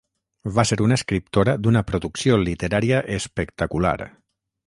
Va 0.53 0.63
ser 0.69 0.77
una 0.85 0.95
escriptora 0.99 1.53
d'una 1.65 1.83
producció 1.91 2.39
literària 2.47 3.05
espectacular. 3.21 3.97